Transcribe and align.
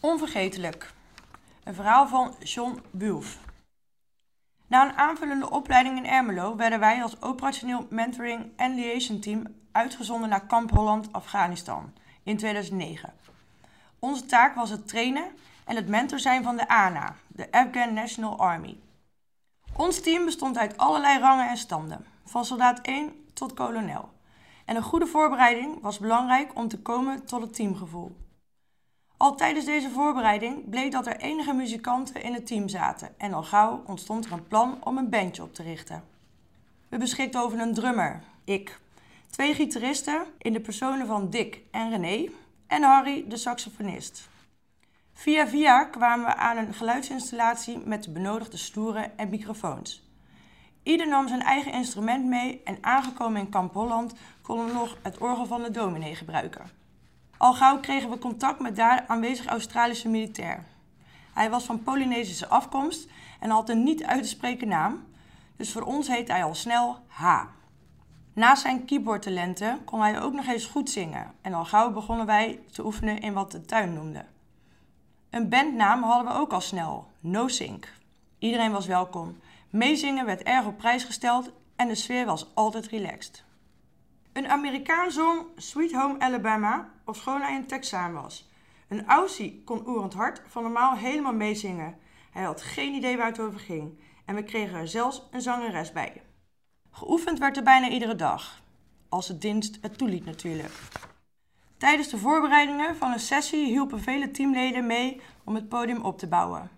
Onvergetelijk. 0.00 0.92
Een 1.64 1.74
verhaal 1.74 2.08
van 2.08 2.34
John 2.38 2.82
Bulf. 2.90 3.38
Na 4.66 4.88
een 4.88 4.96
aanvullende 4.96 5.50
opleiding 5.50 5.96
in 5.96 6.06
Ermelo 6.06 6.56
werden 6.56 6.80
wij 6.80 7.02
als 7.02 7.22
operationeel 7.22 7.86
mentoring 7.90 8.52
en 8.56 8.74
liaison 8.74 9.20
team 9.20 9.46
uitgezonden 9.72 10.28
naar 10.28 10.46
Kamp 10.46 10.70
Holland, 10.70 11.12
Afghanistan 11.12 11.92
in 12.22 12.36
2009. 12.36 13.12
Onze 13.98 14.26
taak 14.26 14.54
was 14.54 14.70
het 14.70 14.88
trainen 14.88 15.24
en 15.64 15.76
het 15.76 15.88
mentor 15.88 16.18
zijn 16.18 16.42
van 16.42 16.56
de 16.56 16.68
ANA, 16.68 17.14
de 17.28 17.50
Afghan 17.50 17.94
National 17.94 18.38
Army. 18.38 18.78
Ons 19.76 20.00
team 20.00 20.24
bestond 20.24 20.58
uit 20.58 20.76
allerlei 20.76 21.18
rangen 21.18 21.48
en 21.48 21.56
standen, 21.56 22.06
van 22.24 22.44
soldaat 22.44 22.80
1 22.80 23.26
tot 23.32 23.54
kolonel. 23.54 24.08
En 24.64 24.76
een 24.76 24.82
goede 24.82 25.06
voorbereiding 25.06 25.80
was 25.80 25.98
belangrijk 25.98 26.54
om 26.54 26.68
te 26.68 26.78
komen 26.78 27.26
tot 27.26 27.40
het 27.40 27.54
teamgevoel. 27.54 28.25
Al 29.16 29.34
tijdens 29.34 29.64
deze 29.64 29.90
voorbereiding 29.90 30.70
bleek 30.70 30.92
dat 30.92 31.06
er 31.06 31.16
enige 31.16 31.52
muzikanten 31.52 32.22
in 32.22 32.34
het 32.34 32.46
team 32.46 32.68
zaten 32.68 33.18
en 33.18 33.32
al 33.32 33.42
gauw 33.42 33.82
ontstond 33.86 34.24
er 34.24 34.32
een 34.32 34.48
plan 34.48 34.78
om 34.84 34.98
een 34.98 35.10
bandje 35.10 35.42
op 35.42 35.54
te 35.54 35.62
richten. 35.62 36.04
We 36.88 36.98
beschikten 36.98 37.40
over 37.40 37.60
een 37.60 37.74
drummer, 37.74 38.22
ik, 38.44 38.80
twee 39.30 39.54
gitaristen 39.54 40.26
in 40.38 40.52
de 40.52 40.60
personen 40.60 41.06
van 41.06 41.30
Dick 41.30 41.60
en 41.70 41.90
René 41.90 42.30
en 42.66 42.82
Harry, 42.82 43.24
de 43.28 43.36
saxofonist. 43.36 44.28
Via 45.12 45.48
via 45.48 45.84
kwamen 45.84 46.26
we 46.26 46.34
aan 46.34 46.56
een 46.56 46.74
geluidsinstallatie 46.74 47.78
met 47.78 48.02
de 48.02 48.10
benodigde 48.10 48.56
stoeren 48.56 49.18
en 49.18 49.28
microfoons. 49.28 50.04
Ieder 50.82 51.08
nam 51.08 51.28
zijn 51.28 51.42
eigen 51.42 51.72
instrument 51.72 52.24
mee 52.24 52.60
en 52.64 52.78
aangekomen 52.80 53.40
in 53.40 53.48
Kamp 53.48 53.72
Holland 53.72 54.14
konden 54.42 54.66
we 54.66 54.72
nog 54.72 54.98
het 55.02 55.18
orgel 55.18 55.46
van 55.46 55.62
de 55.62 55.70
dominee 55.70 56.14
gebruiken. 56.14 56.70
Al 57.38 57.54
gauw 57.54 57.80
kregen 57.80 58.10
we 58.10 58.18
contact 58.18 58.60
met 58.60 58.76
daar 58.76 59.04
aanwezig 59.06 59.46
Australische 59.46 60.08
militair. 60.08 60.64
Hij 61.34 61.50
was 61.50 61.64
van 61.64 61.82
Polynesische 61.82 62.48
afkomst 62.48 63.08
en 63.40 63.50
had 63.50 63.68
een 63.68 63.82
niet 63.82 64.04
uit 64.04 64.22
te 64.22 64.28
spreken 64.28 64.68
naam, 64.68 65.04
dus 65.56 65.72
voor 65.72 65.82
ons 65.82 66.08
heette 66.08 66.32
hij 66.32 66.44
al 66.44 66.54
snel 66.54 66.98
H. 67.08 67.42
Naast 68.32 68.62
zijn 68.62 68.84
keyboardtalenten 68.84 69.84
kon 69.84 70.00
hij 70.00 70.20
ook 70.20 70.32
nog 70.32 70.46
eens 70.46 70.66
goed 70.66 70.90
zingen 70.90 71.32
en 71.40 71.54
al 71.54 71.64
gauw 71.64 71.92
begonnen 71.92 72.26
wij 72.26 72.60
te 72.72 72.84
oefenen 72.84 73.20
in 73.20 73.32
wat 73.32 73.50
de 73.50 73.64
tuin 73.64 73.94
noemde. 73.94 74.24
Een 75.30 75.48
bandnaam 75.48 76.02
hadden 76.02 76.32
we 76.32 76.38
ook 76.38 76.52
al 76.52 76.60
snel, 76.60 77.10
No 77.20 77.48
Sync. 77.48 77.92
Iedereen 78.38 78.72
was 78.72 78.86
welkom. 78.86 79.38
Meezingen 79.70 80.26
werd 80.26 80.42
erg 80.42 80.66
op 80.66 80.76
prijs 80.76 81.04
gesteld 81.04 81.50
en 81.76 81.88
de 81.88 81.94
sfeer 81.94 82.26
was 82.26 82.50
altijd 82.54 82.86
relaxed. 82.86 83.44
Een 84.36 84.48
Amerikaan 84.48 85.10
zong 85.10 85.46
Sweet 85.56 85.92
Home 85.92 86.18
Alabama, 86.18 86.88
ofschoon 87.04 87.40
hij 87.40 87.56
een 87.56 87.66
Texaan 87.66 88.12
was. 88.12 88.50
Een 88.88 89.06
Aussie 89.06 89.62
kon 89.64 89.88
Oerend 89.88 90.14
Hart 90.14 90.42
van 90.46 90.62
normaal 90.62 90.96
helemaal 90.96 91.32
meezingen. 91.32 91.98
Hij 92.30 92.42
had 92.42 92.62
geen 92.62 92.94
idee 92.94 93.16
waar 93.16 93.26
het 93.26 93.40
over 93.40 93.60
ging 93.60 93.98
en 94.24 94.34
we 94.34 94.42
kregen 94.42 94.78
er 94.78 94.88
zelfs 94.88 95.22
een 95.30 95.40
zangeres 95.40 95.92
bij. 95.92 96.22
Geoefend 96.90 97.38
werd 97.38 97.56
er 97.56 97.62
bijna 97.62 97.88
iedere 97.88 98.14
dag, 98.14 98.62
als 99.08 99.28
het 99.28 99.40
dienst 99.40 99.78
het 99.80 99.98
toeliet 99.98 100.24
natuurlijk. 100.24 100.74
Tijdens 101.76 102.08
de 102.08 102.18
voorbereidingen 102.18 102.96
van 102.96 103.12
een 103.12 103.20
sessie 103.20 103.66
hielpen 103.66 104.00
vele 104.00 104.30
teamleden 104.30 104.86
mee 104.86 105.20
om 105.44 105.54
het 105.54 105.68
podium 105.68 106.02
op 106.02 106.18
te 106.18 106.26
bouwen. 106.26 106.70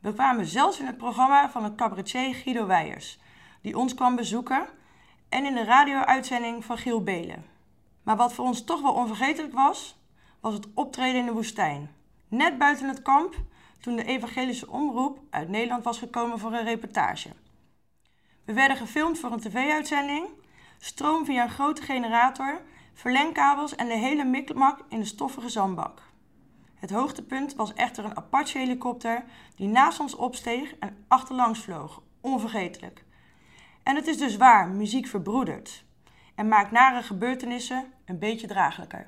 We 0.00 0.12
kwamen 0.12 0.46
zelfs 0.46 0.80
in 0.80 0.86
het 0.86 0.96
programma 0.96 1.50
van 1.50 1.64
een 1.64 1.76
cabaretier 1.76 2.34
Guido 2.34 2.66
Weijers, 2.66 3.18
die 3.60 3.78
ons 3.78 3.94
kwam 3.94 4.16
bezoeken, 4.16 4.66
en 5.36 5.44
in 5.44 5.54
de 5.54 5.64
radio-uitzending 5.64 6.64
van 6.64 6.78
Giel 6.78 7.02
Belen. 7.02 7.44
Maar 8.02 8.16
wat 8.16 8.32
voor 8.32 8.44
ons 8.44 8.64
toch 8.64 8.82
wel 8.82 8.92
onvergetelijk 8.92 9.52
was, 9.52 9.98
was 10.40 10.54
het 10.54 10.66
optreden 10.74 11.20
in 11.20 11.26
de 11.26 11.32
woestijn. 11.32 11.90
Net 12.28 12.58
buiten 12.58 12.88
het 12.88 13.02
kamp, 13.02 13.34
toen 13.80 13.96
de 13.96 14.04
evangelische 14.04 14.70
omroep 14.70 15.20
uit 15.30 15.48
Nederland 15.48 15.84
was 15.84 15.98
gekomen 15.98 16.38
voor 16.38 16.52
een 16.52 16.64
reportage. 16.64 17.28
We 18.44 18.52
werden 18.52 18.76
gefilmd 18.76 19.18
voor 19.18 19.32
een 19.32 19.40
tv-uitzending, 19.40 20.26
stroom 20.78 21.24
via 21.24 21.42
een 21.42 21.50
grote 21.50 21.82
generator, 21.82 22.60
verlengkabels 22.94 23.74
en 23.74 23.88
de 23.88 23.98
hele 23.98 24.24
mikmak 24.24 24.80
in 24.88 24.98
de 24.98 25.06
stoffige 25.06 25.48
zandbak. 25.48 26.02
Het 26.74 26.90
hoogtepunt 26.90 27.54
was 27.54 27.74
echter 27.74 28.04
een 28.04 28.16
Apache-helikopter 28.16 29.24
die 29.56 29.68
naast 29.68 30.00
ons 30.00 30.14
opsteeg 30.14 30.74
en 30.78 31.04
achterlangs 31.08 31.60
vloog. 31.60 32.02
Onvergetelijk. 32.20 33.05
En 33.86 33.96
het 33.96 34.06
is 34.06 34.18
dus 34.18 34.36
waar, 34.36 34.68
muziek 34.68 35.06
verbroedert 35.06 35.84
en 36.34 36.48
maakt 36.48 36.70
nare 36.70 37.02
gebeurtenissen 37.02 37.92
een 38.04 38.18
beetje 38.18 38.46
draaglijker. 38.46 39.06